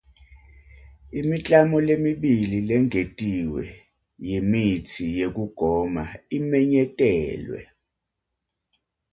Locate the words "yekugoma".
5.17-6.03